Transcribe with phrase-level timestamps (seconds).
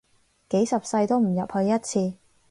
[0.49, 2.17] 幾十世都唔入去一次